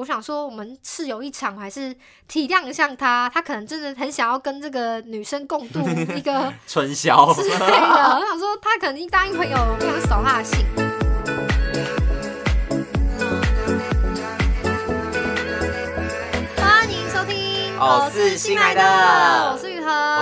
[0.00, 1.94] 我想说我们是有一场，还是
[2.26, 5.78] 体谅一下他，他可能真的很想要跟这个女生共度
[6.16, 7.66] 一个 春宵之类的。
[7.66, 10.64] 我想说他肯定答应朋友，我不想扫他的兴。
[16.56, 19.58] 欢迎收听，我是新来的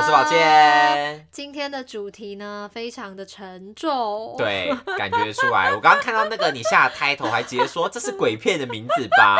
[0.09, 0.25] 是宝。
[0.25, 1.29] 健。
[1.31, 5.71] 今天的主题呢，非常的沉重。，对，感觉出来。
[5.75, 9.37] 我刚刚看到那个你下的开头，还直接说这是鬼片的名字吧？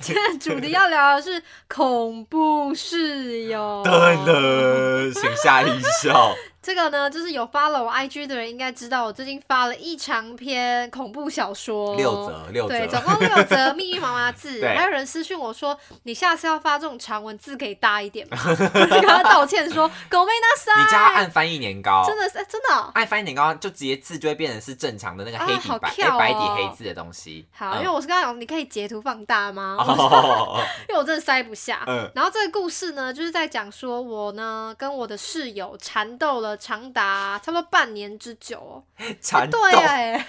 [0.00, 3.82] 今天的主题要聊的是恐怖室友。
[3.84, 3.90] 噔
[4.24, 6.34] 了，请下一跳。
[6.66, 13.02] 这个呢，就是有 follow 我 IG 的人应该知道，我最近发了一长篇恐怖小说，六则，六对，则总。
[13.06, 14.58] 共六则密密麻麻字。
[14.58, 18.36] 对还有人私讯我说，你下次要发这种长文字可以大一点吗？
[18.48, 25.68] 我就跟他道歉说，狗妹那塞，你叫他按翻译年糕，真的是、哎真的哦、按翻译年糕就直接字就会变成是正常的那个黑啊底
[26.02, 27.46] 白、白底黑字的东西。
[27.52, 29.76] 好，嗯因为我是跟他讲，你可以截图放大吗？
[29.78, 30.60] 哦，
[30.90, 31.84] 因为我真的塞不下。
[31.86, 38.82] 嗯然后这个故事呢，就是在讲说我呢跟我的室友缠斗了长达差不多半年之久哦。
[39.20, 40.26] 蚕豆对，哎、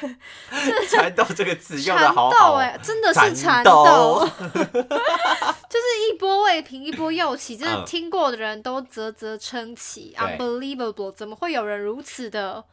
[0.89, 2.80] 蚕豆这个词用好好斗哎、哦。
[2.84, 7.86] 真的是缠缠斗斗， 就是一波未平一波又起，真的嗯。
[7.86, 10.16] 听过的人都啧啧称奇。
[10.17, 12.64] 对，unbelievable，怎么会有人如此的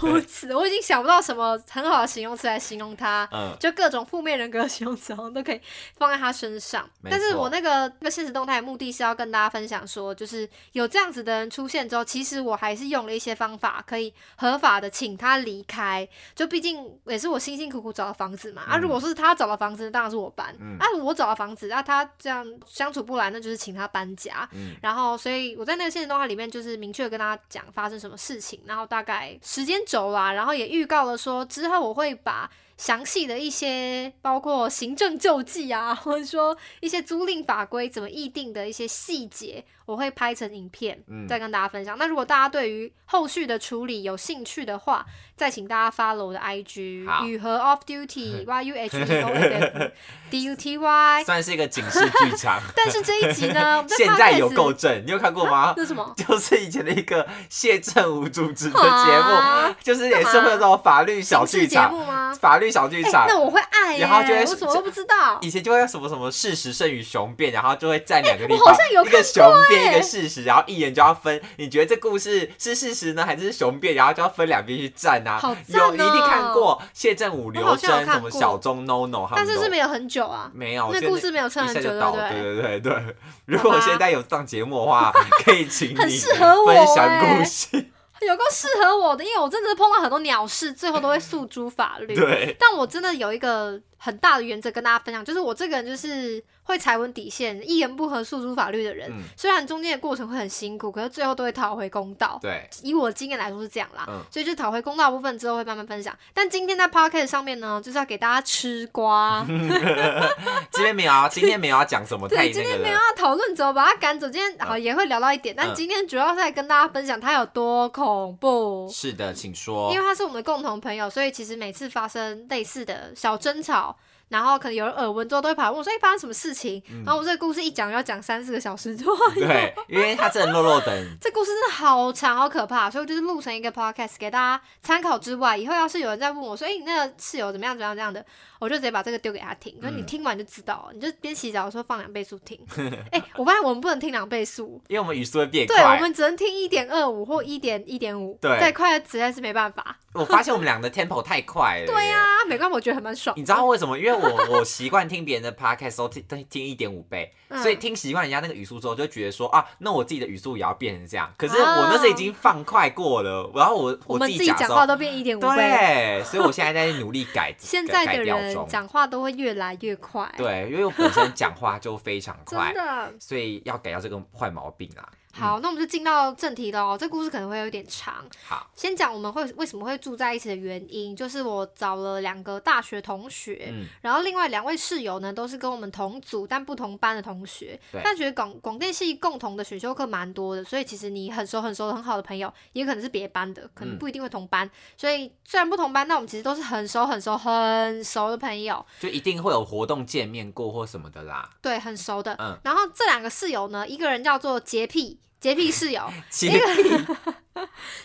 [0.00, 0.54] 如此？
[0.54, 3.28] 我已经想不到什么很好的形容词来形容他。
[3.32, 5.60] 嗯，就各种负面人格的形容词好像都可以
[5.98, 16.08] 放在他身上，但是我那个那个现实动态的目的是要跟大家分享说，就是有这样子的人出现之后，其实我还是用了一些方法，可以合法的请他离开。
[16.34, 24.48] 就毕竟也是我辛辛苦苦找的房子嘛，啊，嗯如果是他找的房子，当然是我搬；嗯啊，我找的房子，啊，他这样相处不来，那就是请他搬家。
[24.52, 41.98] 嗯然后，所以我在那个现实动画里面就是明确跟大家讲发生什么事情，然后大概时间轴啦，然后也预告了说之后我会把详细的一些包括行政救济啊， 或者说一些租赁法规怎么议定的一些细节，我会拍成影片嗯再跟大家分享。
[41.98, 45.04] 那如果大家对于后续的处理有兴趣的话，
[45.36, 49.90] 再请大家 follow 我的 IG 好雨和 Off Duty Y U H E O F F
[50.30, 51.24] D U T Y。
[51.24, 52.58] 算是一个警示剧场。
[52.74, 55.74] 但是这一集呢，在现在有够正，你有看过吗？
[55.76, 56.14] 这是什么？
[56.16, 61.92] 就是以前的一个谢振武主持的节啊目，就是也是会有这种法律小剧场？
[62.40, 63.26] 法律小剧哎、场。
[63.28, 65.38] 那我会爱耶、然后就会我什么都不知道。
[65.40, 73.94] 以前就会什么什么事实胜于雄辩，然后就会站两个地方我好方，像有一个雄辩，哎一个事实，然后一人就要分，你觉得这故事是事实呢，还是雄辩？
[73.94, 75.40] 然后就要分两边去站啊。
[75.68, 82.30] 有你一定看过谢振武、我刘真、什么小钟、NONO 他们都但是是没有很久啊，没有，那故事没有撑很久，对对？
[82.30, 83.16] 对对对对。
[83.46, 85.12] 如果现在有上节目的话，
[85.44, 87.89] 可以请你分享哎故事。
[88.26, 92.14] 有够适合我的，因为我真的是碰到很多鸟事，最后都会诉诸法律。
[92.14, 99.10] 对，但我真的有一个很大的原则跟大家分享，就是我这个人就是会踩稳底线，一言不合诉诸法律的人。
[99.10, 102.38] 嗯，虽然中间的过程会很辛苦，可是最后都会讨回公道。
[102.40, 106.16] 对，以我的经验来说是这样啦，嗯所以就讨回公道部分之后会慢慢分享。
[106.32, 109.44] 但今天在 p o c k e t 上面呢，就是要给大家吃瓜。
[110.72, 112.62] 今天没有啊，今天没有要讲什么太对，今。
[112.62, 118.88] 天没有要讨论怎么把他赶走，今天好也会聊到一点，但嗯今天主要是来跟大家分享他有多恐怖。
[118.92, 120.00] 是的，请说因。
[120.00, 123.96] 为他是我们的共同朋友，所以其实每次发生类似的小争吵，
[124.30, 129.20] 然后可能有人耳闻之后，都会跑来问我说：“哎、发生什么事情？”然后我这个故事一讲要讲三四个小时左右。
[129.36, 138.24] 嗯对，因为他真的肉肉等， 这故事真的好长好可怕，所以我就是录成一个 podcast 给大家参考之外，以后要是有人在问我说：“哎、你那个室友怎么样怎么样这样的？”
[138.60, 142.60] 我就直接把这个丢给他听，那、你嗯听完就知道了，你就边洗澡的时候放两倍速听。
[143.10, 146.00] 哎、我发现我们不能听两倍速，因为我们语速会变对，我快。
[146.00, 149.96] 们只能听一点二五或一点一点五，对再快实在是没办法。
[150.12, 151.86] 我发现我们俩的 tempo 太快了。
[151.90, 153.34] 对呀、没关系，我觉得还蛮爽。
[153.38, 153.98] 你知道为什么？
[153.98, 161.32] 因为我 我习惯听别人的 podcast 都听听听一点五倍，嗯所以听习惯人家那个语速之后，就觉得说啊，那我自己的语速也要变成这样。
[161.36, 168.66] 可是哦我那时候已经放快过了，然后我我们自己讲话都变一点五倍，对，所以我现在在努力改 现在改的人。
[168.68, 172.72] 讲话都会越来越快，，对，因为我本身讲话就非常快。
[173.18, 175.08] 所以要改掉这个坏毛病啊。
[175.32, 176.98] 好，那我们就进到正题喽。
[176.98, 188.00] 这故事可能会有点长，好，先讲我们会为什么会住在一起的原因，就是我找了两个大学同学，嗯，然后另外两位室友呢，都是跟我们同组但不同班的同学对。
[188.04, 194.68] 但觉得广广电系共同的选修课蛮多的，所以其实你很熟很熟的很好的朋友，也可能是别班的，可能嗯不一定会同班。
[194.96, 201.48] 所以虽然不同班，但我们其实都是很熟很熟很熟的朋友，就一定会有活动见面过或什么的啦。
[201.62, 202.36] 对，很熟的。
[202.40, 205.19] 嗯然后这两个室友呢，一个人叫做洁癖。
[205.40, 206.52] 洁癖室友， 洁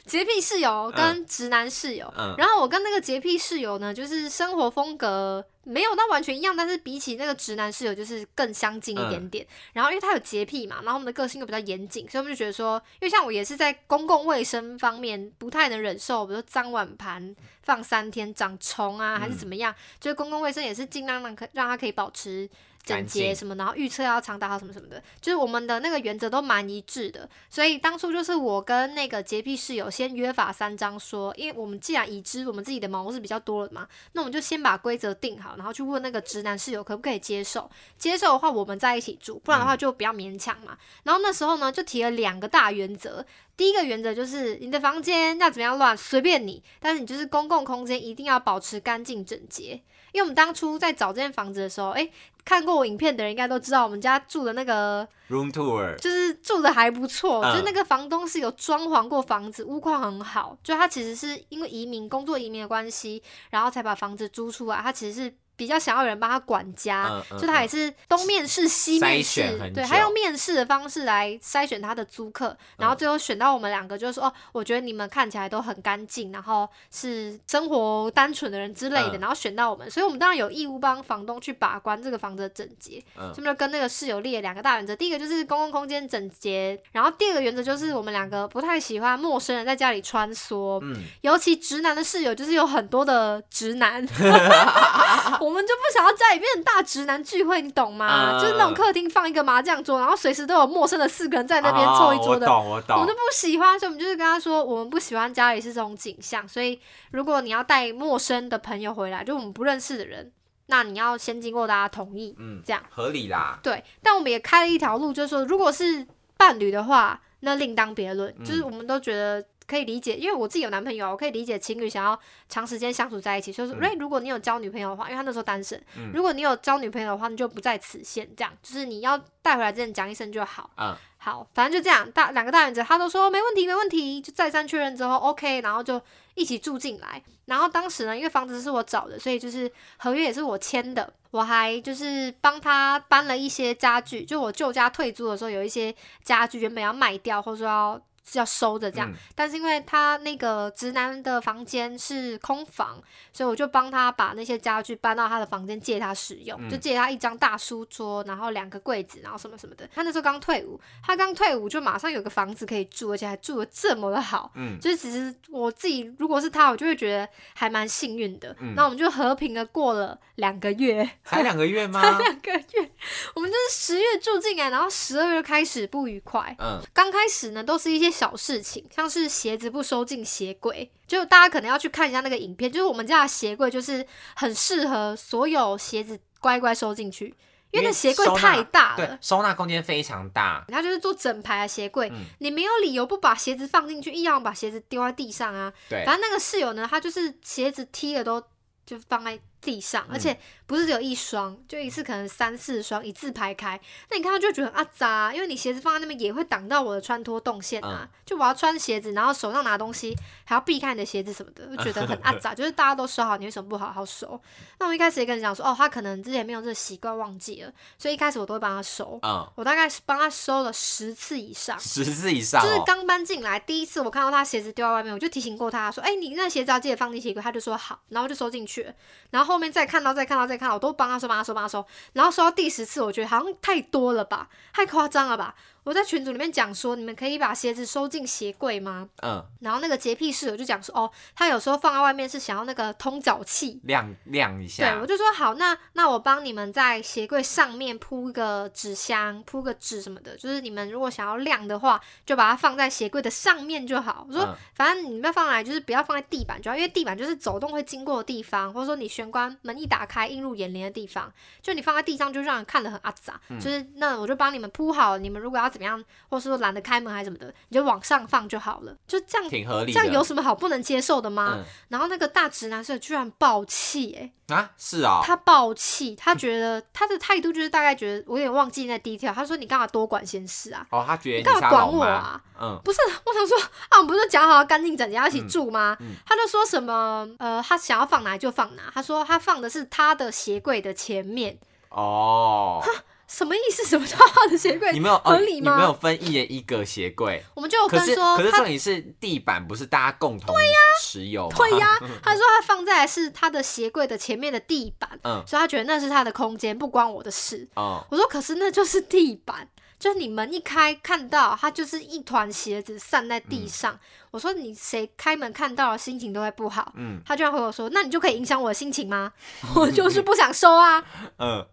[0.06, 9.46] 洁癖室友跟直男室友，嗯然后我跟那个洁癖室友呢，就是生活风格没有到完全一样，但是比起那个直男室友就是更相近一点点。
[9.74, 22.50] 然后因为他有洁癖嘛，然后我们的个性又比较严谨，所以我们就觉得说，因为像我也是在公共卫生方面不太能忍受，比如说脏碗盘放三天长虫啊，还是怎么样，就是公共卫生也是尽量让可让他可以保持。
[22.86, 27.28] 整洁什么，然后预测要长打好什么什么的，就是我们的那个原则都蛮一致的。
[27.50, 37.70] 所以当初就是我跟那个洁癖室友先约法三章说，因为我们既然已知我们自己的毛是比较多了嘛，那我们就先把规则定好，然后去问那个直男室友可不可以接受。
[37.98, 40.78] 接受的话，我们在一起住；不然的话，就不要勉强嘛。
[41.04, 43.26] 然后那时候呢，就提了两个大原则。
[43.58, 49.82] 第一个原则就是你的房间要怎么样乱随便你，但是你就是公共空间一定要保持干净整洁。
[50.12, 52.10] 因为我们当初在找这间房子的时候，诶，
[52.46, 60.58] 看过我影片的人应该都知道，我们家住的那个 room tour，就是住的还不错，嗯就是那个房东是有装潢过房子，屋况很好。
[60.64, 64.78] 就他其实是因为移民工作移民的关系，然后才把房子租出来。
[64.78, 69.42] 他其实是比较想要有人帮他管家，嗯嗯就他也是东面试西面试，
[69.74, 79.20] 对，他用面试的方式来筛选他的租客，然后最后选到我们两个，就是说哦，我觉得你们看起来都很干净，然后是生活单纯的人之类的，嗯。
[79.20, 83.04] 然后选到我们，所以我们当然有义务帮房东去把关这个房子的整洁。
[83.18, 83.34] 嗯。
[83.34, 94.06] 所以就跟那个室友列了两个大原则，第一个就是公共空间整洁，然后第二个原则就是我们两个不太喜欢陌生人在家里穿梭，嗯，尤其直男的室友就是有很多的直男，
[95.46, 98.32] 我们就不想要家里变成大直男聚会，你懂吗？
[98.34, 102.48] 嗯就是那种客厅放一个麻将桌，然后随时都有陌生的四个人在那边凑一桌的。
[102.48, 103.16] 哦我懂，我懂我们就。
[103.26, 106.80] 不喜欢，所以我们就是跟他说，我们不喜欢家里是这种景象，所以
[107.12, 110.32] 如果你要带陌生的朋友回来，就我们不认识的人，
[110.68, 112.84] 那你要先经过大家同意，嗯，这样。
[112.92, 113.60] 合理啦。
[113.64, 116.06] 对，但我们也开了一条路，就是说，如果是
[116.38, 118.32] 伴侣的话，那另当别论。
[118.44, 123.52] 就是嗯我们都觉得可以理解，因为我自己有男朋友啊，我可以理解情侣想要长时间相处在一起。
[123.52, 128.30] 所以说，如果你有交女朋友的话，因为他那时候单身，嗯如果你有交女朋友的话，你就不在此限。
[128.36, 130.70] 这样，就是你要带回来之前讲一声就好。
[130.78, 136.00] 嗯，好，反正就这样，大两个大原则，他都说没问题，没问题，就再三确认之后，OK，然后就
[136.36, 137.22] 一起住进来。
[137.46, 148.02] 然后当时呢，因为房子是我找的，所以就是合约也是我签的，我还就是帮他搬了一些家具，就我旧家退租的时候，有一些家具原本要卖掉，或者说要
[148.34, 153.02] 要收着这样，嗯但是因为他那个直男的房间是空房，
[153.32, 159.88] 所以我就帮他把那些家具搬到他的房间借他使用，嗯就借他一张大书桌，然后两个柜子，然后什么什么的。
[159.94, 164.52] 他那时候刚退伍，他刚退伍就马上有个房子可以住，而且还住的这么的好。
[164.56, 168.56] 嗯，就是其实我自己如果是他，我就会觉得还蛮幸运的。
[168.60, 172.02] 嗯那我们就和平的过了两个月，才两个月 吗？
[172.02, 172.92] 才两个月，
[173.36, 176.56] 我们就是十月住进来，然后十二月开始不愉快。
[176.60, 187.36] 嗯，刚开始呢，都是一些小事情，像是鞋子不收进鞋柜，就大家可能要去看一下那个影片，就是我们家的鞋柜就是很适合所有鞋子乖乖收进去，
[187.72, 189.20] 因为那鞋柜太大对了，。
[189.22, 190.64] 收纳空间非常大。
[190.70, 195.74] 它就是做整排的鞋柜，嗯你没有理由不把鞋子放进去，硬要把鞋子丢在地上啊。
[195.90, 198.42] 对，反正那个室友呢，他就是鞋子踢了都
[198.86, 203.80] 就放在地上，而且不是只有一双，就一次可能三四双一字排开。
[204.10, 208.08] 那你看到就会觉得很阿杂，因为你鞋子放在那边也会挡到我的穿脱动线啊。
[208.26, 212.54] 就我要穿鞋子，然后手上拿东西还要避开你的鞋子什么的，就觉得很 阿杂。
[212.54, 214.40] 就是大家都收好，你为什么不好好收？
[214.80, 219.20] 那我一开始也跟你讲说，哦，他可能之前没有这个习惯，忘记了，所以一开始我都会帮他收。
[219.24, 221.80] 嗯，我大概是帮他收了十次以上。
[221.80, 222.66] 十次以上哦。
[222.66, 228.94] 就是刚搬进来第一次，我看到他鞋子丢在外面，我就提醒过他说：“哎、你那鞋子要记得放进鞋柜。”他就说好，然后就收进去了。
[229.30, 231.88] 然后后面再看到、再看到、再看到，我都帮他说、帮他说、帮他说。
[232.12, 235.56] 然后说到第十次，我觉得好像太多了吧，太夸张了吧。
[235.86, 239.08] 我在群组里面讲说，你们可以把鞋子收进鞋柜吗？
[239.24, 245.06] 嗯，然后那个洁癖室友就讲说，哦，他有时候放在外面是想要那个通脚器，晾晾一下对，我。
[245.06, 254.26] 就说好，那那我帮你们在鞋柜上面铺个纸箱，铺个纸什么的，就是你们如果想要晾的话，就把它放在鞋柜的上面就好。
[254.28, 263.40] 我说，嗯反正你们要放来，就是不要放在地板就好，因为地板就是走动会经过的地方，或者说你玄关门一打开映入眼帘的地方，就你放在地上就让人看得很阿杂。
[263.50, 269.50] 嗯就是那我就帮你们铺好，你们如果要怎么样，或是说懒得开门还是什么的，你就往上放就好了，就这样。
[269.50, 270.00] 挺合理的。
[270.00, 271.56] 这样有什么好不能接受的吗？
[271.58, 275.22] 嗯然后那个大直男是居然爆气、欸，啊，是哦。
[275.24, 280.86] 他爆气，他觉得他的态度就是大概觉得我有点忘记那 detail，他说你干嘛多管闲事啊？
[280.90, 282.04] 哦，他觉得你干嘛管我？
[282.04, 282.42] 啊？
[282.60, 283.58] 嗯不是，我想说
[283.90, 285.96] 啊，我们不是讲好要干净整洁要一起住吗？
[286.00, 291.58] 嗯嗯他就说什么呃，他想要放哪就放哪，他说他放的是他的鞋柜的前面，
[291.90, 292.82] 哦，
[293.28, 293.84] 什么意思？
[293.86, 295.72] 什么叫他的鞋柜你没有合理吗？
[295.72, 300.56] 哦你没有分一人一个鞋柜，我们就有可是分说可是重点是地板不是大家共同
[301.02, 301.56] 持有吗？
[301.58, 307.68] 对呀， 他说他放在是他的鞋柜的前面的地板，嗯所以他觉得那是他的空间，不关我的事。
[307.76, 309.68] 哦，我说可是那就是地板，
[310.00, 314.00] 就是你门一开看到它就是一团鞋子散在地上。
[314.36, 316.92] 我说你谁开门看到了心情都会不好。
[316.98, 319.32] 嗯他居然回我说：“那你就可以影响我的心情吗？”
[319.78, 321.02] 我就是不想收啊。
[321.40, 321.66] 嗯，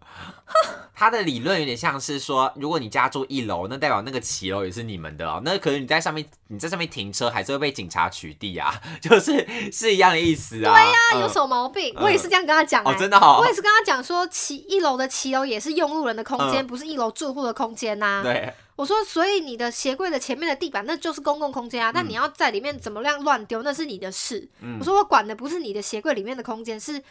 [0.95, 5.41] 他的理论有点像是说，如果你家住一楼，那代表那个骑楼也是你们的哦。
[5.43, 10.73] 那可能你在上面，你在上面停车，还是会被警察取缔啊， 就是是一样的意思啊。
[10.73, 11.93] 对呀、那有什么毛病？
[11.99, 12.89] 我也是这样跟他讲、欸。
[12.89, 13.39] 哦，真的哦。
[13.41, 24.49] 我也是跟他讲说，骑一楼的骑楼也是用路人的空间，嗯不是一楼住户的空间呐、对，我说，所以你的鞋柜的前面的地板那就是公共空间啊，但你要在里面怎么样乱丢，那是你的事。
[24.61, 27.01] 嗯我说我管的不是你的鞋柜里面的空间，是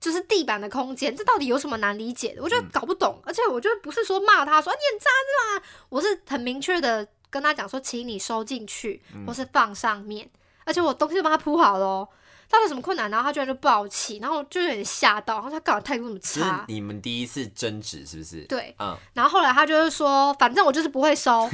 [0.00, 2.42] 就是地板的空间，这到底有什么难理解的？
[2.42, 5.66] 我就嗯搞不懂，而且我就不是说骂他说、啊你很渣是吧？
[5.88, 10.30] 我是很明确的跟他讲说，请你收进去，嗯或是放上面，
[10.64, 12.08] 而且我东西都帮他铺好了哦。
[12.52, 16.66] 他有什么困难，然后他居然就爆气，然后就有点吓到，然后他干嘛态度那么差？
[16.68, 18.42] 你们第一次争执是不是？
[18.42, 21.48] 对，嗯，然后后来他就是说，反正我就是不会收，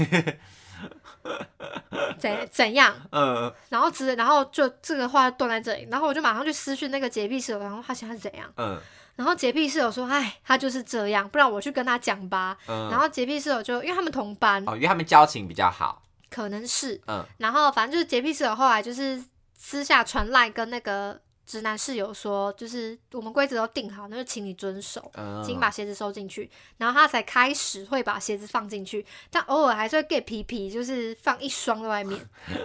[2.18, 2.92] 怎怎样？
[3.12, 8.52] 嗯，然后直，然后就这个话断在这里，然后我就马上去私讯那个洁癖室友，然后他现在是怎样？
[8.56, 8.76] 嗯
[9.14, 12.56] 然后洁癖室友说，哎，他就是这样，不然我去跟他讲吧。
[12.68, 19.20] 嗯，然后洁癖室友就因为他们同班，哦，因为他们交情比较好，可能是，嗯然后反正就是洁癖室友后来就是
[19.58, 25.10] 私下传赖跟那个直男室友说，就是我们规则都定好，那就请你遵守。
[25.14, 32.20] 嗯，请把鞋子收进去，然后他才开始会把鞋子放进去，但偶尔还是会 get 皮皮，就是放一双在外面，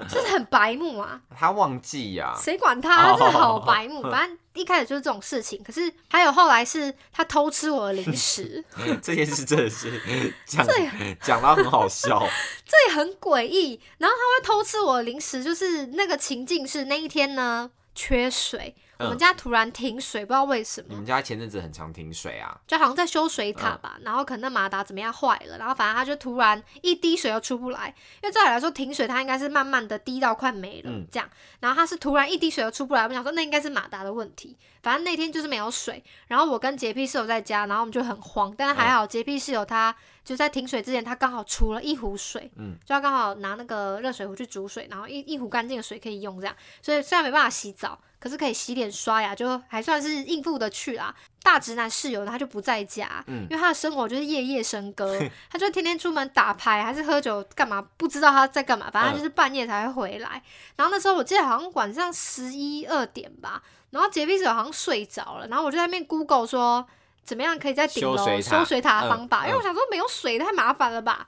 [0.10, 3.14] 就是很白目啊， 他忘记呀、谁管他？
[3.14, 4.02] 哦真的好白目。
[4.04, 8.62] 反正一开始就是这种事情，可是还有后来是他偷吃我的零食，
[9.02, 10.02] 这件事真的是
[10.46, 10.74] 讲这
[11.22, 12.20] 讲到很好笑，
[12.68, 13.80] 这也很诡异。
[13.98, 19.18] 然后他会偷吃我的零食，就是那个情境是那一天呢缺水，我们嗯。
[19.18, 20.88] 家突然停水，不知道为什么。
[20.90, 24.04] 你们家前阵子很常停水啊，就好像在修水塔吧，嗯。
[24.06, 31.06] 然后可能那马达怎么样坏了，然后反正它就突然一滴水都出不来，因为照理来说停水它应该是慢慢的滴到快没了、嗯。
[31.12, 47.98] 这样，然后它是突然一滴水都出不来，我想说那应该是马达的问题，反正那天就是没有水，然后我跟洁癖室友在家，然后我们就很慌，但是还好洁癖室友他就在停水之前他刚好出了一壶水，嗯，就他刚好拿那个热水壶去煮水，然后一一壶干净的水可以用这样，所以虽然没办法洗澡。
[48.20, 51.14] 可是可以洗脸刷牙，就还算是应付的去啦。
[51.42, 55.20] 大直男室友他就不在家，嗯因为他的生活就是夜夜笙歌，
[55.52, 60.42] 他就天天出门打牌还是喝酒干嘛，不知道他在干嘛，反正就是半夜才会回来。
[60.78, 63.62] 然后那时候我记得好像晚上十一二点吧，
[63.94, 66.84] 然后洁癖者好像睡着了，然后我就在那边 Google 说
[67.24, 71.28] 怎么样可以在顶楼修水塔的方法，嗯因为我想说没有水太麻烦了吧。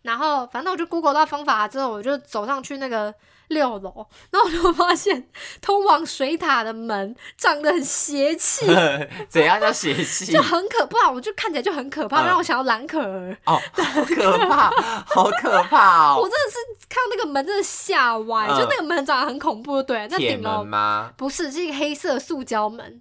[0.00, 3.14] 然后反正我就 Google 到方法之后，我就走上去那个
[3.48, 5.28] 六楼，然后我就发现
[5.60, 8.66] 通往水塔的门长得很邪气，
[9.28, 10.42] 怎样叫邪气就？
[10.42, 13.36] 很可怕，我就看起来就很可怕，嗯让我想要蓝可儿。
[13.44, 14.70] 哦， 好可怕，
[15.06, 16.20] 好可怕哦！
[16.20, 16.56] 我真的是
[16.88, 21.10] 看到那个门真的吓歪，嗯就那个门长得很恐怖，对，那顶楼吗？
[21.16, 23.00] 不是是一个黑色塑胶门，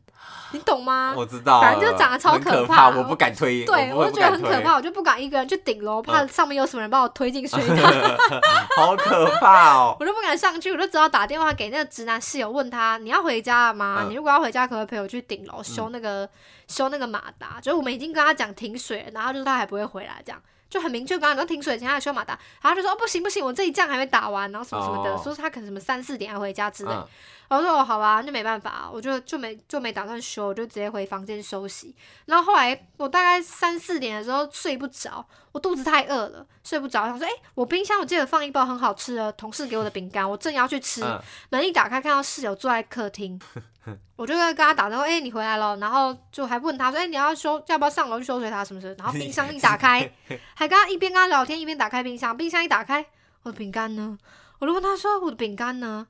[0.52, 1.14] 你懂吗？
[1.16, 7.92] 我知道了，反正就长得超可怕我不敢推，对，我我就觉得很可怕，我就不敢一个人去顶楼，怕嗯上面有什么人把我推进水塔。
[8.76, 9.96] 好可怕哦！
[10.00, 14.00] 我就不敢上去，我就只好打电话给那个直男室友，问他你要回家了吗？
[14.02, 16.30] 嗯你如果要回家，可不可以陪我去顶楼修那个、
[16.68, 17.60] 修那个马达？
[17.62, 26.92] 就是我们已经跟他讲停水了，然后就是他还不会回来，这样就很明确跟他讲停水前他要修马达，然后他就说哦不行不行，我这一仗还没打完，然后什么什么的，哦说他可能什么三四点要回家之类。
[26.92, 27.08] 嗯
[27.48, 31.96] 然后我说哦好吧，那没办法，我就就没就没打算修，我就直接回房间休息。
[32.26, 37.04] 然后后来我大概三四点的时候睡不着，我肚子太饿了，睡不着。
[37.04, 43.40] 我想说，哎、我冰箱我记得放一包很好吃的同事给我的饼干，我正要去吃，嗯门一打开看到室友坐在客厅，
[44.16, 48.96] 我就跟他打招呼，哎、你回来了，然后就还问他说，哎、你要修要不要上楼去修水塔什么什么？
[48.98, 50.12] 然后冰箱一打开，
[50.56, 53.06] 还跟他一边跟他聊天一边打开冰箱，冰箱一打开，
[53.44, 54.18] 我的饼干呢？
[54.60, 56.08] 我就问他说我的饼干呢？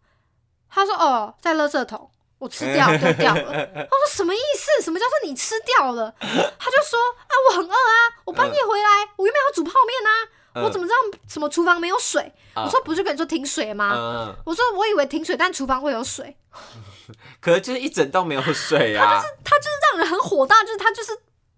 [0.70, 3.44] 他说哦，在垃圾桶，我吃掉丢掉了。
[3.76, 4.84] 他说什么意思？
[4.84, 6.14] 什么叫做你吃掉了？
[6.20, 10.86] 他就说啊，我很饿啊，我半夜回来，我原本要煮泡面啊，我怎么？
[10.86, 12.32] 知道什么厨房没有水？
[12.56, 13.92] 我说不是跟你说停水吗？
[13.96, 16.36] 嗯，我说我以为停水，但厨房会有水，
[17.42, 19.06] 可是就是一整栋没有水啊！
[19.06, 21.12] 他就是他就是让人很火大，就是他就是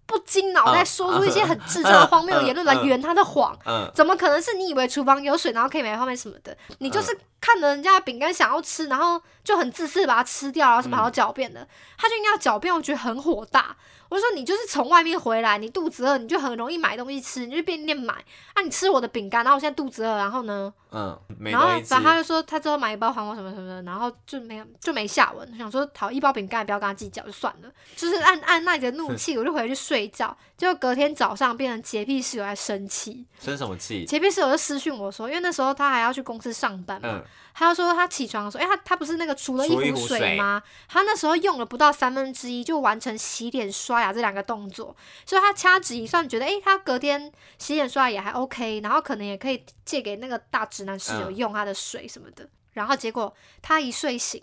[0.08, 3.56] 不经脑袋嗯说出一些很智障的荒谬的言论来圆他的谎。
[3.66, 6.56] 嗯，怎么可能是你以为厨房有水，然后可以买泡面什么的？
[6.78, 11.68] 你就是看着人家饼干想要吃，然后就很自私地把它吃掉，然后什么还要狡辩的？
[11.98, 13.76] 他就应该要狡辩，我觉得很火大。
[14.08, 18.14] 我就说你就是从外面回来，你肚子饿，你就很容易买东西吃，你就去便利店买
[18.54, 25.58] 啊，你吃我的饼干，然后我现在肚子饿，然后呢，嗯，没然后东西吃反正他就说他之后买一包还我什么什么的，然后就没有就没下文。
[25.58, 30.36] 想说好一包饼干也不要跟他计较就算了，就是按按耐着怒气，我就回去睡觉。
[30.56, 34.04] 结果隔天早上变成洁癖室友在生气，生什么气？
[34.04, 37.24] 洁癖室友就私讯我说，因为那时候他还要去公司上班嘛，嗯，
[37.54, 40.60] 他就说他起床的时候，哎、他他不是那个除了一壶壶水吗？
[40.88, 44.94] 他那时候用了不到三分之一就完成洗脸刷牙这两个动作，
[45.26, 52.48] 所以他掐指一算，觉得哎、他隔天洗脸刷牙也还 OK，然后可能也可以借给那个大直男室友嗯用他的水什么的。
[52.74, 54.40] 然后结果他一睡醒，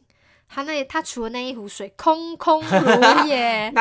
[0.49, 3.71] 他那他除了那一壶水空空如也。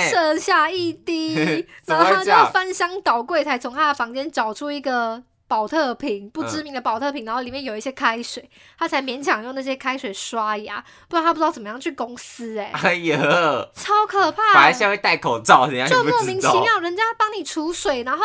[0.10, 1.34] 剩下一滴，
[1.86, 13.18] 然后他就翻箱倒柜，才从他的房间找出一个保特瓶，不嗯知名的保特瓶，然后里面有一些开水，他才勉强用那些开水刷牙，不然他不知道怎么样去公司、哎，哎呀，
[13.74, 16.02] 超可怕马来西亚会戴口罩，人家就。
[16.04, 18.24] 莫名其妙，人家帮你储水，然后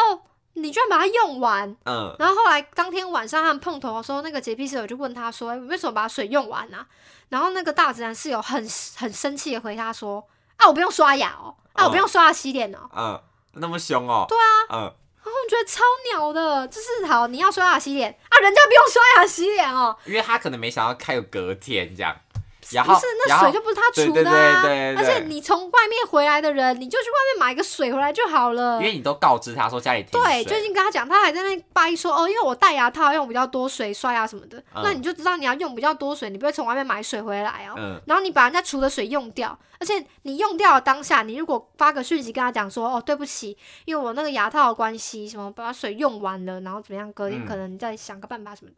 [0.54, 1.76] 你居然把它用完。
[1.86, 6.86] 嗯，然后后来当天晚上他们碰头的时候，那个洁癖室友就问他说：“哎为什么把水用完啊？”
[7.30, 8.56] 然后那个大自然室友很
[8.98, 10.24] 很生气的回他说
[10.58, 12.80] ：“啊，我不用刷牙哦，啊，我不用刷牙洗脸哦。
[12.96, 13.22] 嗯，
[13.54, 14.26] 那么凶哦。
[14.28, 14.78] 对啊。
[14.78, 18.10] 嗯，然后我觉得超鸟的，就是好，你要刷牙洗脸。
[18.10, 22.16] 啊，人家不用刷牙洗脸哦，因为他可能没想到开有隔天这样，
[22.72, 28.78] 然后不是那水就不是他对对储的啊，对对对而且你从外面回来的人，你就去外面买个水回来就好了。
[28.80, 28.84] 因。
[28.84, 30.46] 为你都告知他说家里停对，水。
[30.46, 34.82] 就已经跟他讲，他还在那掰说哦，因为我戴牙套用比较多水刷牙什么的，嗯。
[34.84, 37.74] 那你就知道你要用比较多水，你不会从外面买水回来哦。
[37.78, 38.00] 嗯。
[38.06, 48.72] 然后你把人家储的水用掉，而且你用掉的当下，你如果发个讯息跟他讲说，哦，对不起，因为我那个牙套的关系，什么把水用完了，然后怎么样，隔天嗯可能你再想个办法什么，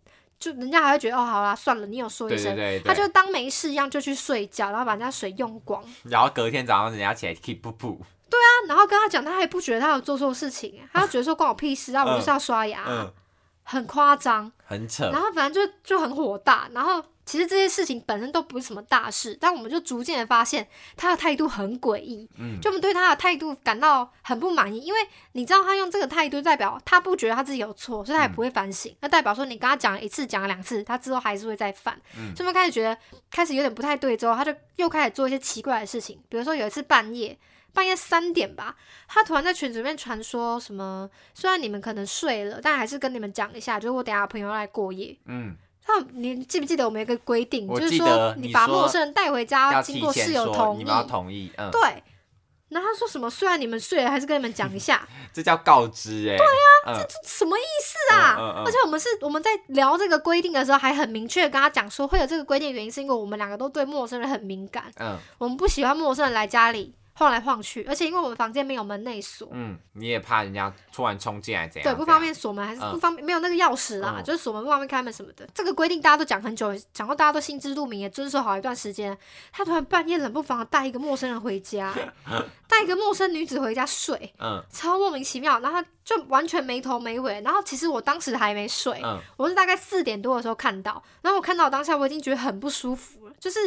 [0.44, 13.12] 就人家还会觉得，哦，好啦，算了，你有说一声，对对对对，他就当没事一样就去睡觉，然后把人家水用光，然后隔天早上人家起来 keep 噗噗，啊，然后跟他讲，他还不觉得他有做错事情，他就觉得说关我屁事啊，我就是要刷牙，嗯，
[13.64, 14.52] 很夸张。
[14.66, 15.10] 很扯。
[15.12, 22.60] 然，后反正就就很火大，然后其实这些事情本身都不是什么大事，但我们就逐渐的发现他的态度很诡异，嗯。
[22.62, 25.00] 就我们对他的态度感到很不满意，因为
[25.32, 32.36] 你知道他用这个态度代表他不觉得他自己有错，所以他也不会反省，那代表说你跟他讲了一次讲了两次，他之后还是会再犯，嗯。
[32.36, 32.98] 所以我们开始觉得
[33.32, 37.38] 开始有点不太对，之后他就又开始做一些奇怪的事情，比如说有一次半夜。
[37.76, 38.76] 半夜三点吧，
[39.08, 45.56] 他突然在群组里面传说什么，虽然你们可能睡了，但还是跟你们讲一下，就是我等下朋友要来过夜，嗯，
[45.88, 52.04] 那你记不记得我们有一个规定，就是说你把陌生人带回家，要经过室友同意，你们要同意，嗯，对。
[52.70, 53.30] 然后他说什么？
[53.30, 58.36] 虽然你们睡了，还是跟你们讲一下，这叫告知哎，对啊，嗯，这什么意思啊？
[58.40, 58.66] 嗯嗯嗯。
[58.66, 65.16] 而且我们是我们在聊这个规定的时候，还很明确跟他讲说，会有这个规定的原因是因为我们两个都对陌生人很敏感，嗯。
[65.38, 71.94] 我们不喜欢陌生人来家里晃来晃去，而且因为我们房间没有门内锁，嗯，你也怕人家突然冲进来怎样？
[71.94, 75.48] 对，不方便锁门，还是嗯不方便，没有那个钥匙啦，嗯就是锁门不方便开门什么的。
[75.54, 79.16] 这个规定大家都讲很久，讲到大家都心知肚明，也遵守好一段时间。
[79.52, 81.94] 他突然半夜冷不防带一个陌生人回家，
[82.68, 85.60] 带一个陌生女子回家睡，嗯超莫名其妙。
[85.60, 87.40] 然后他就完全没头没尾。
[87.42, 93.60] 然后其实我当时还没睡，嗯我是大概四点多的时候看到，然后我看到当下我已经觉得很不舒服了，就是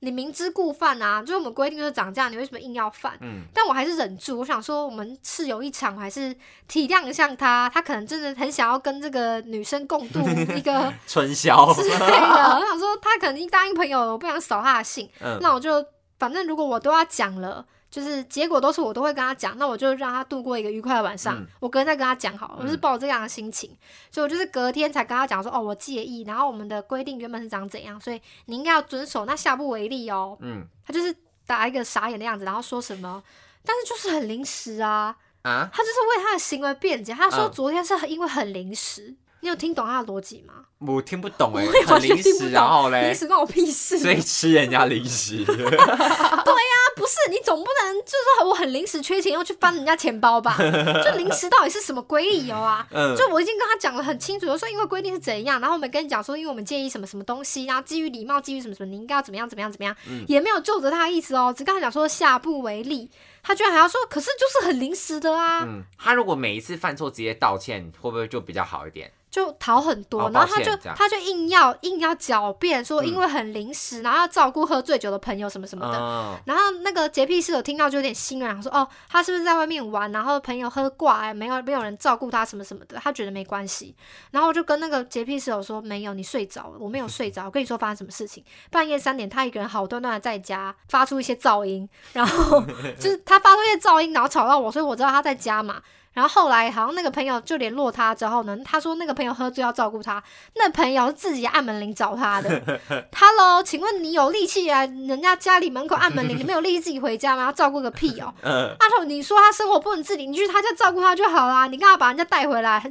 [0.00, 3.16] 你明知故犯啊，就是我们规定就是涨价，你为什么硬要犯？
[3.20, 6.34] 嗯，但我还是忍住，我想说我们室友一场，我还是
[6.66, 10.20] 体谅一下他，他可能真的很想要跟这个女生共度
[10.56, 12.06] 一个春宵，之类的。
[12.06, 15.84] 我想说他可能答应朋友了，我不想扫他的兴，嗯那我就
[16.18, 17.64] 反正如果我都要讲了。
[17.90, 21.36] 就是结果都是我都会跟他讲，那我就让他度过一个愉快的晚上。
[21.36, 23.76] 嗯我隔天再跟他讲好了，我是嗯抱这样的心情，
[24.10, 30.38] 所以我就是隔天才跟他讲说，哦，我介意，然后我们的规定原本是长怎样，所以你应该要遵守，那下不为例哦。
[30.40, 31.14] 嗯他就是
[31.46, 33.22] 打一个傻眼的样子，然后说什么，
[33.64, 37.12] 但是就是很临时啊，啊，他就是为他的行为辩解。
[37.12, 40.54] 他说嗯昨天是因为很临时，你有听懂他的逻辑吗？
[40.78, 43.98] 我听不懂哎 我也，很完全临时，听不懂然后嘞临，时关我屁事。
[43.98, 50.56] 所以吃人家零食， 对呀不是你总不能就是说我很临时缺钱又去翻人家钱包吧？
[51.04, 52.86] 就临时到底是什么鬼理由啊？
[52.92, 63.10] 嗯，就我已经跟他讲的很清楚，我说因为规定是怎样，然后我们跟你讲说，因为我们介意什么什么东西，然后基于礼貌，基于什么什么，你应该要怎么样怎么样怎么样，嗯也没有就着他的意思哦，只跟他讲说下不为例，
[63.42, 69.12] 他居然还要说，可是就是很临时的啊，嗯，他如果每一次犯错直接道歉，会不会就比较好一点？
[69.30, 75.98] 就逃很多，哦然后他就他就硬要硬要狡辩说，嗯因为很临时，然后要照顾喝醉酒的朋友什么什么的。
[75.98, 83.94] 嗯然后那个洁癖室友听到就有点心软，说：“哦，他是不是在外面玩，然后朋友喝挂，哎没有没有人照顾他什么什么的，他觉得没关系。”
[84.32, 87.44] 然后我就跟那个洁癖室友说：“没有，你睡着了，我没有睡着。
[87.44, 88.44] 我跟你说发生什么事情？
[88.70, 92.60] 半夜三点，他一个人好端端的在家发出一些噪音，然后
[92.98, 95.80] 就是他发出一些噪音，然后吵到我，所以我知道他在家嘛。
[96.12, 100.22] 然后后来好像那个朋友就联络他之后呢，他说那个朋友喝醉要照顾他，
[100.56, 102.50] 那朋友是自己按门铃找他的。
[103.16, 104.84] Hello，请问你有力气啊？
[104.84, 107.44] 人家家里门口按门铃，你没有力气自己回家吗？
[107.44, 108.34] 要照顾个屁哦！
[108.42, 111.68] 嗯，阿头，你说他生活不能自理，你去他家照顾他就好啦。
[111.68, 112.80] 你干嘛把人家带回来？
[112.80, 112.88] 还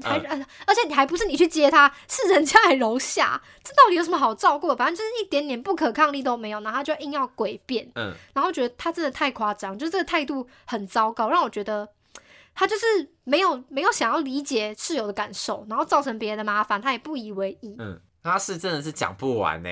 [0.66, 4.76] 而且你还不是你去接他，是人家在楼下，这到底有什么好照顾的？
[4.78, 11.90] 反正就是一点点不可抗力都没有，然后他就硬要诡辩，嗯，然后觉得他真的太夸张，就是这个态度很糟糕，让我觉得
[12.60, 12.86] 他就是
[13.24, 17.74] 没有没有想要理解室友的感受，然后造成别人的麻烦，他也不以为意。
[17.80, 19.70] 嗯，他是真的是讲不完呢，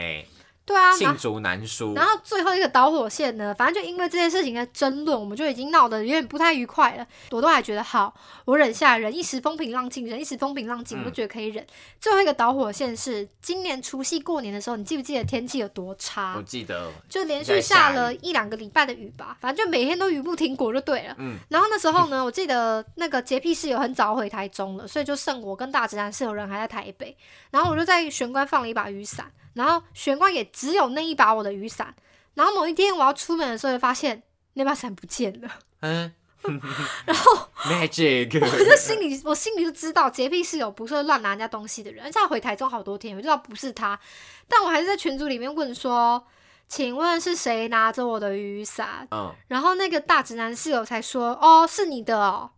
[0.68, 1.94] 对啊，罄竹难书。
[1.96, 7.08] 然后最后一个导火线呢，反正就因为这件事情的争论，我们就已经闹得有点不太愉快了。
[7.30, 11.66] 朵朵还觉得好，我忍下，忍一时风平浪静，忍一时风平浪静，嗯我就觉得可以忍。
[12.02, 16.42] 最后一个导火线是今年除夕过年的时候，你记不记得天气有多差我？
[16.42, 21.16] 记得，就连续下了一两个礼拜的雨吧，反正就每天都雨不停果就对了。
[21.18, 27.16] 嗯，然后那时候呢， 我记得那个洁癖室友很早回台中了，所以就剩我跟大直男室友人还在台北。
[27.52, 31.94] 然后我就在玄关放了一把雨伞，然后玄关也只有那一把我的雨伞。
[32.36, 35.50] 然后某一天我要出门的时候，就发现那把伞不见了。
[35.82, 36.14] 嗯，
[37.06, 44.00] 然后 magic，我就心里，我心里就知道洁癖室友不是会乱拿人家东西的人，而且他回台中好多天，我就知道不是他。
[44.48, 46.26] 但我还是在群组里面问说
[46.70, 52.52] ：“请问是谁拿着我的雨伞？”嗯，然后那个大直男室友才说：“哦，是你的哦。”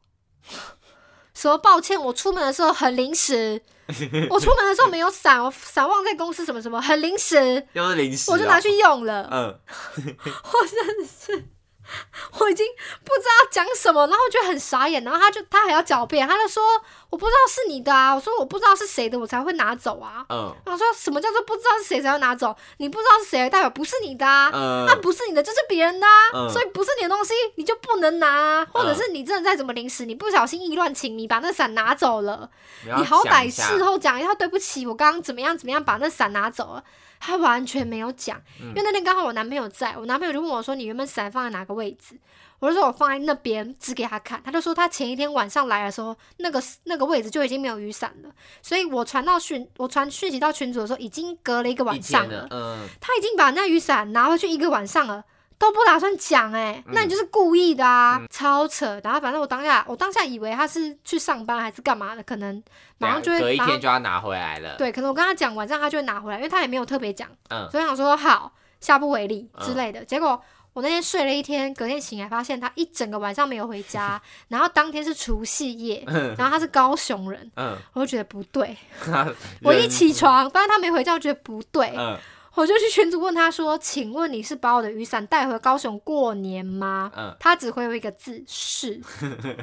[1.33, 3.61] 什么抱歉，我出门的时候很临时，
[4.29, 9.27] 我出门的时候没有伞，我伞忘在公司，什么什么很临时，又是零食、哦，我就拿去用了。
[9.31, 9.59] 嗯，
[9.97, 11.45] 我真的是，
[12.39, 12.65] 我已经
[13.03, 16.63] 不知道讲什么，然后我就很傻眼，然后他就他还要狡辩，他就说
[17.09, 20.25] 我不知道是你的啊，我说我不知道是谁的，我才会拿走啊。
[20.29, 22.55] 嗯，我说什么叫做不知道是谁才会拿走？
[22.77, 24.49] 你不知道是谁，代表不是你的啊。
[24.53, 28.27] 嗯那、不是你的就是别人的啊，嗯所以不是你的东西你就不能拿
[28.61, 32.49] 啊，或者是你真的再怎么临时，你不小心意乱情迷把那伞拿走了，
[32.85, 36.83] 你你好歹事后讲一下对不起，我刚刚怎么样怎么样把那伞拿走了。
[37.19, 42.17] 他完全没有讲，嗯因为那天刚好我男朋友在，我男朋友就问我说：“你原本伞放在哪个位置？”
[42.59, 44.41] 我就说我放在那边，指给他看。
[44.43, 48.29] 他就说他前一天晚上来的时候，那个那个位置就已经没有雨伞了，
[48.61, 52.47] 所以我传到讯我传讯息到群主的时候，已经隔了一个晚上了了，。
[52.51, 55.23] 嗯，他已经把那雨伞拿回去一个晚上了，
[55.59, 58.99] 都不打算讲哎、那你就是故意的啊，超扯。
[59.03, 62.63] 然后反正我当下我当下以为他是去上班还是干嘛的，可能
[62.97, 69.67] 马上就会隔一天就要拿回来了。，对，可能我跟他讲晚上他就会拿回来，因为他也没有特别讲，嗯，所以想说好下不为例嗯。
[69.67, 70.05] 之类的。
[70.05, 70.41] 结果
[70.71, 76.03] 我那天睡了一天，隔天醒来发现他一整个晚上没有回家， 然后当天是除夕夜，
[76.37, 78.77] 然后他是高雄人，嗯，我就觉得不对。
[79.61, 82.17] 我一起床发现他没回家，我觉得不对，嗯
[82.55, 88.99] 我就去群主问他说：“请问你是把我的雨伞带回高雄过年吗？”嗯，他只回我一个字是，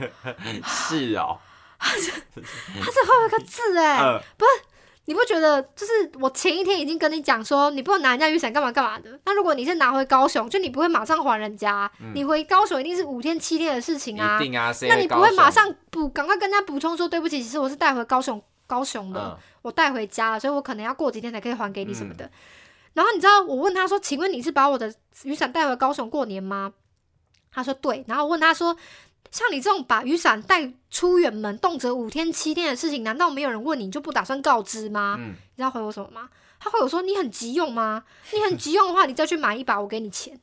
[0.65, 1.39] 是哦，
[1.79, 4.21] 他只回我一个字哎、嗯，
[5.05, 9.19] 你不觉得就是我前一天已经跟你讲说你不能拿人家雨伞干嘛干嘛的？
[9.25, 14.49] 那如果你是拿回高雄，就你不会马上还人家，你回高雄一定是五天七天的事情啊嗯一。
[14.49, 22.31] 定啊，那你不会马上补，赶快跟人家补充说对不起，其实我是带回高雄高雄的，嗯我带回家了，所以我可能要过几天才可以还给你什么的。
[22.97, 24.93] 然后你知道我问他说，请问你是把我的
[25.25, 26.73] 雨伞带回高雄过年吗？
[27.53, 28.75] 他说对，然后我问他说，
[29.31, 35.17] 像你这种把雨伞带出远门，动辄五天七天的事情，难道没有人问你就不打算告知吗？
[35.19, 36.31] 嗯，你知道回我什么吗？
[36.59, 38.05] 他回我说你很急用吗？
[38.33, 40.41] 你很急用的话，你再去买一把，我给你钱。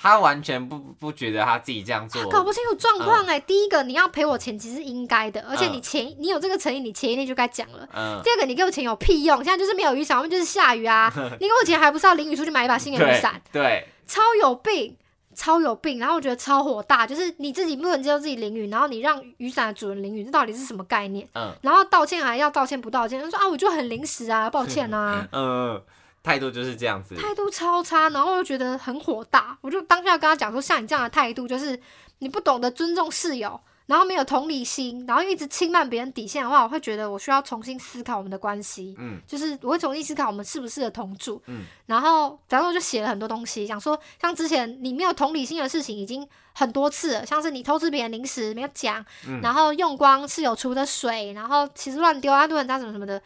[0.00, 3.38] 他完全不不觉得他自己这样做，搞不清楚状况哎。
[3.40, 7.88] 第一个你要赔我钱，其实是应该的，而且你前你有这个诚意，你前一天就该讲了。
[7.92, 9.36] 嗯，第二个，你给我钱有屁用？
[9.38, 11.12] 现在就是没有雨伞，外面就是下雨啊！
[11.40, 13.42] 你给我钱还不是要淋雨出去买一把新的雨对伞？
[13.50, 14.96] 对，超有病，
[15.34, 15.98] 超有病！
[15.98, 21.26] 然后我觉得超火大，就是你自己不能接受自己淋雨，然后你让雨伞的主人淋雨，这到底是什么概念？
[21.34, 25.80] 嗯然后道歉还要道歉不道歉，他说啊我就很临时啊，抱歉啊， 嗯，
[26.28, 31.80] 态度就是这样子，态度超差，然后我就觉得很火大，我就当下跟他讲说，像你这样的态度，就是
[32.18, 33.58] 你不懂得尊重室友。
[33.88, 38.94] 然后没有同理心，然后一直侵犯别人底线的话，我会觉得我需要重新思考我们的关系。
[38.98, 41.40] 嗯就是我会重新思考我们适不适合同住。
[41.46, 53.18] 嗯，然后然后我就写了很多东西，想说像之前你没有同理心的事情已经很多次了，像是你偷吃别人零食没有讲，嗯然后用光室友出的水，然后其实乱丢啊、乱人家什么什么的。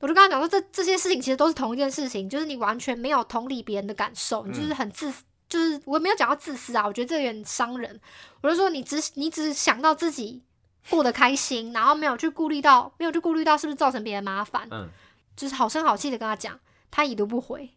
[0.00, 8.00] 我就跟他讲说，这这些事情其实都是同一件事情，就是你完全没有同理别人的感受，你就是很自私，就是我没有讲到自私啊，我觉得这有点伤人。
[8.40, 10.42] 我就说你只你只想到自己
[10.88, 14.88] 过得开心，然后没有去顾虑到，没有去顾虑到是不是造成别人麻烦，嗯，
[15.36, 16.58] 就是好声好气的跟他讲，
[16.90, 17.70] 他已读不回。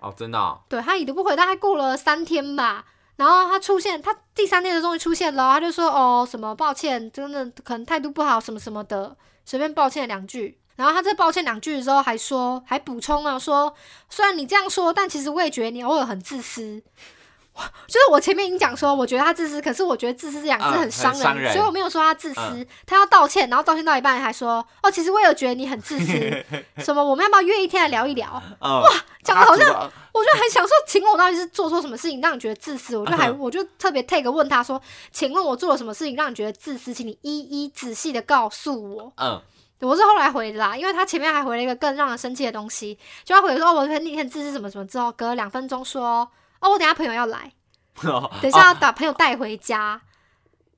[0.00, 2.84] 哦，真的哦，对他已读不回，大概过了三天吧，
[3.16, 10.59] 然后他出现，他第三天的终于出现了，他就说哦什么抱歉，真的可能态度不好什么什么的，随便抱歉两句。
[10.80, 13.74] 然后他在抱歉两句的时候还说，还补充了说，
[14.08, 16.82] 虽然你这样说，但其实我也觉得你偶尔很自私。
[17.86, 22.40] 就是我前面已经讲说，我觉得他自私，可是我觉得自私这两个字嗯很伤人，所以我没有说他自私。
[22.40, 26.44] 嗯他要道歉，然后道歉到一半还说，哦，其实我也有觉得你很自私，
[26.82, 28.42] 什么我们要不要约一天来聊一聊？
[28.62, 28.82] 嗯，
[29.22, 32.96] 讲的好像像我就很想说，请问我到底是做错什么事情让你觉得自私？
[32.96, 34.80] 我就还嗯我就特别 take 问他说，
[35.12, 36.94] 请问我做了什么事情让你觉得自私？
[36.94, 39.12] 请你一一仔细的告诉我。
[39.16, 39.42] 嗯，
[39.80, 47.52] 我是后来回的啦，因为他前面还回了一个更让人生气的东西，就他回说哦，我很你很自私什么什么之后，隔了两分钟说哦，我等下朋友要来，
[48.42, 50.00] 等下要把朋友带回家，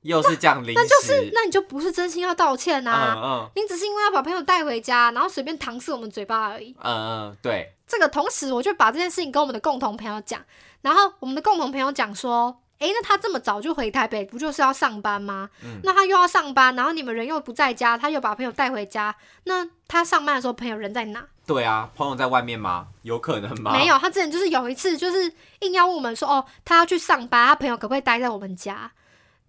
[0.01, 6.75] 又是这样临时，那就是那你就不是真心要道歉啊，嗯嗯你只是因为要把朋友带回家，然后随便搪塞我们嘴巴而已。
[6.81, 10.41] 嗯嗯，对，这个同时，我就把这件事情跟我们的共同朋友讲，
[10.81, 15.49] 然后我们的共同朋友讲说，诶，那他这么早就回台北，不就是要上班吗？
[15.63, 19.15] 嗯那他又要上班，然后你们人又不在家，他又把朋友带回家，
[19.45, 21.25] 那他上班的时候朋友人在哪？
[21.45, 22.87] 对啊，朋友在外面吗？
[23.03, 23.71] 有可能吗？
[23.71, 28.91] 没有，他之前就是有一次，就是硬要问我们说，哦，他要去上班，他朋友可不可以待在我们家？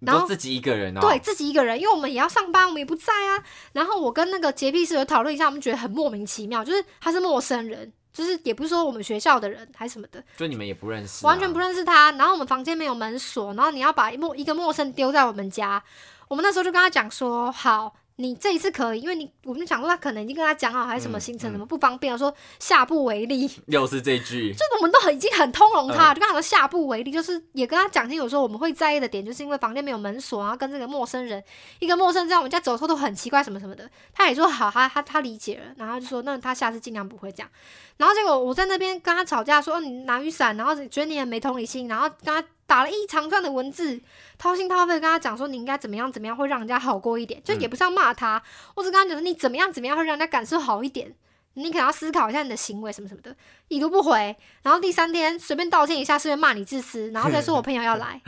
[0.01, 3.43] 然后自己一个人哦，对，自己一个人，因为我们也要上班，我们也不在啊。
[3.71, 12.13] 然后我跟那个洁癖室友讨论一下，我们觉得很莫名其妙，就是他是陌生人，就是也不是说我们学校的人还是什么的，就你们也不认识啊，完全不认识他。
[12.13, 15.83] 然后我们房间没有门锁，然后你要把陌一个陌生丢在我们家，
[16.29, 17.93] 我们那时候就跟他讲说，好。
[18.17, 23.49] 你这一次可以，因为你我们就想说他可能已经跟他讲好，还是什么嗯行程，嗯什么不方便，说下不为例。
[23.67, 31.43] 又是这句，就我们都很已经很通融他，嗯就跟他说下不为例，就是也跟他讲清楚说我们会在意的点，就是因为房间没有门锁，然后跟这个陌生人，
[31.79, 33.89] 一个陌生人在我们家走的时候都很奇怪什么什么的。
[34.13, 37.49] 他也说好，他他他理解了，然后就说那他下次尽量不会这样。
[37.97, 44.01] 然后结果我在那边跟他吵架说，哦你拿雨伞，然后觉得你很没同理心，然后跟他打了一长串的文字，
[44.37, 48.41] 掏心掏肺地跟他讲说你应该怎么样怎么样会让人家好过一点，就也不是要骂他，
[48.75, 51.15] 我只跟他讲说你怎么样怎么样会让人家感受好一点。
[51.57, 53.33] 你可能要思考一下你的行为什么什么的，
[53.69, 58.21] 已读不回，然后第三天随便道歉一下，是不是骂你自私，然后再说我朋友要来，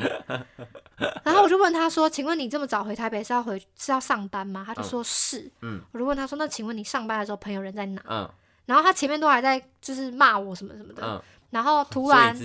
[1.25, 5.81] 然后我就问他说：“请问你这么早回台北是要回是要上班吗？”他就说是，嗯。
[5.91, 8.01] 我就问他说：“那请问你上班的时候朋友人在哪？
[8.07, 8.29] 嗯？”
[8.65, 12.35] 然后他前面都还在就是骂我什么什么的，嗯，然后突然，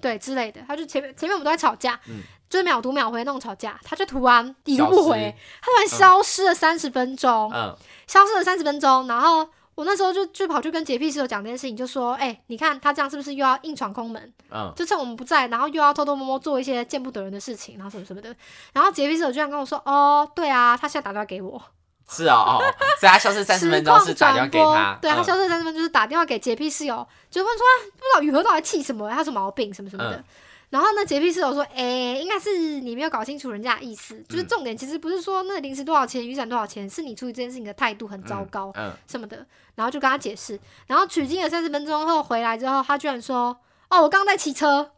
[0.00, 2.22] 对之类的，他就前面前面我们都在吵架，嗯。
[2.48, 7.76] 就是秒读秒回那种吵架，他就突然已读不回，他突然消失了三十分钟，嗯。
[8.06, 9.38] 消失了三十分钟，然后
[9.74, 14.32] 我那时候就就跑去跟洁癖室友讲这件事情，就说：“哎、你看他这样是不是又要硬闯空门？
[14.48, 18.32] 嗯，就趁我们不在，然后又要偷偷摸摸做一些见不得人的事情，然后什么什么的。”
[18.72, 21.60] 然后洁癖室友居然跟我说：“哦，对啊，他现在打电话给我，
[22.08, 25.24] 是哦哦，所以他消失三十分钟是打电话给他，对他嗯。
[25.24, 30.16] 消失三十分钟就是打电话给洁癖室友，就问说、啊、不知道雨禾到底气什么，他什么毛病什么什么的。
[30.16, 30.24] 嗯。
[30.68, 38.72] 然后呢，洁癖室友说：“哎、应该是你没有搞清楚人家的意思，就是嗯重点其实不是说那个零食多少钱，雨伞多少钱，是你处理这件事情的态度很糟糕。
[38.74, 43.56] 嗯，什么的，然后就跟他解释，然后取经了三十分钟后回来之后，他居然说
[43.88, 44.90] ：“哦，我刚刚在骑车，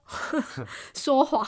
[0.95, 1.47] 说谎，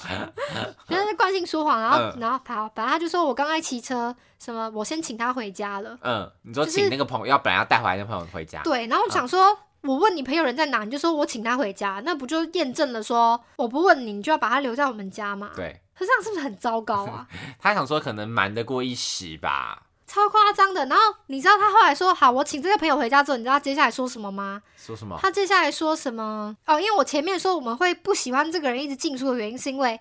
[0.89, 8.87] 人家是惯性说谎。”然后，嗯然后他反正他就说我刚刚在骑车，什么我先请他回家了，嗯，你说就是请那个朋友要本来要带回来的朋友回家，对。
[8.87, 15.51] 然后我想说，我问你朋友人在哪，你就说我请他回家，那不就验证了说我不问你，你就要把他留在我们家嘛？
[15.57, 17.27] 对，可是这样是不是很糟糕啊？
[17.59, 20.85] 他想说可能瞒得过一时吧，超夸张的。
[20.87, 24.61] 然后你知道他后来说好，我请这个朋友回家之后，你知道他接下来说什么吗？
[24.77, 25.17] 说什么？
[25.21, 26.57] 他接下来说什么？
[26.67, 30.01] 哦，因为我前面说我们会不喜欢这个人一直进出的原因，是因为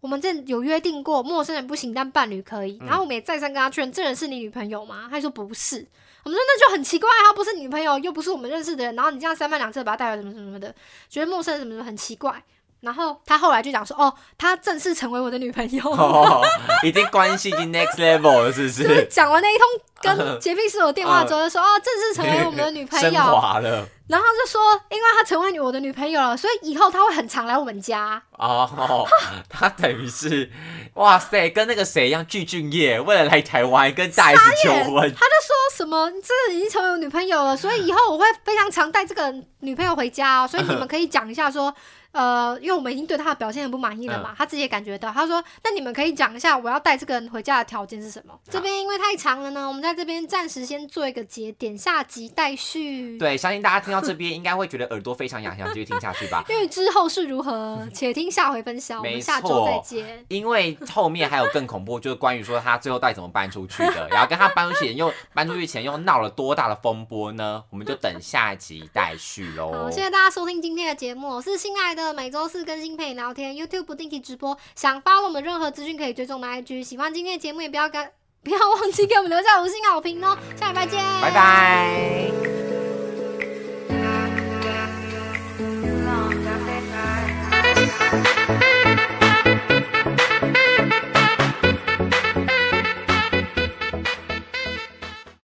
[0.00, 2.78] 我们这有约定过，陌生人不行，但伴侣可以。
[2.82, 5.08] 嗯然后我们也再三跟他确认，这人是你女朋友吗？
[5.10, 5.86] 他说不是。
[6.22, 10.74] 我们说那就很奇怪，他不是女朋友，又不是我们认识的人，然后你这样三番两次把他带回来，什么什么什么的，
[11.08, 12.42] 觉得陌生人什么什么很奇怪。
[12.86, 15.82] 然后他后来就讲说，哦，他正式成为我的女朋友。
[15.90, 16.40] 哦，
[16.84, 19.08] 已经关系已经 next level 了，是不就是是？
[19.10, 19.66] 讲完那一通
[20.00, 23.20] 跟洁癖室友电话之后，就说哦，正式成为我们的女朋升友。
[23.36, 23.84] 华了。
[24.06, 28.22] 然后就说，因为她成为我的女朋友了，所以以后她会很常来我们家。
[28.38, 29.06] 哦，
[29.48, 30.50] 他等于是，
[30.94, 40.48] 哇塞，跟那个谁一样，具俊晔为了来台湾跟大 S 求婚，他就说什么这个已经成为我女朋友了，所以以后我会非常常带这个女朋友回家哦。
[40.48, 41.74] 所以你们可以讲一下说，
[42.12, 45.10] 呃，因为我们已经对他的表现很不满意了嘛，他自己也感觉到。
[45.10, 48.38] 他说，那你们可以讲一下我要带这个人回家的条件是什么？
[48.50, 53.18] 这边因为太长了呢，我们在这边暂时先做一个节点，下集待续。
[53.18, 56.44] 对，相信大家听到这边应该会觉得耳朵非常痒，想继续听下去吧。
[56.48, 58.98] 因为之后是如何，且听下回分享。
[58.98, 60.24] 我们没下周错再见。
[60.28, 67.62] 因为后面还有更恐怖， 就是关于说他最后到底怎么搬出去的，然后跟他搬出去前又搬出去前又闹了多大的风波呢？
[67.70, 69.72] 我们就等下一集待续喽。
[69.72, 74.56] 好，谢谢大家收听今天的节目，我是新来的，的每周四更新陪你聊天，YouTube 不定期直播。
[74.74, 76.84] 想发我们任何资讯可以追踪我们 IG。
[76.84, 78.10] 喜欢今天的节目也不要干
[78.42, 80.36] 不要忘记给我们留下五星好评哦。
[80.56, 82.55] 下礼拜见，拜拜。